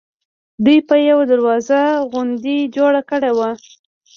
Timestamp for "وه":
3.37-3.49